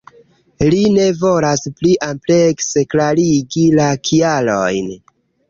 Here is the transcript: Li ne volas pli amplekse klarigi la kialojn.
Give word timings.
Li 0.73 0.77
ne 0.93 1.03
volas 1.19 1.63
pli 1.81 1.91
amplekse 2.07 2.85
klarigi 2.95 3.67
la 3.83 3.87
kialojn. 4.09 4.91